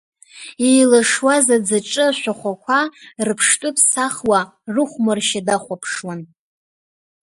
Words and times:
Еилашуаз 0.69 1.47
аӡаҿы 1.55 2.03
ашәахәақәа, 2.09 2.79
рыԥштәы 3.25 3.69
ԥсахуа, 3.75 4.39
рыхәмаршьа 4.73 5.41
дахәаԥшуан. 5.47 6.21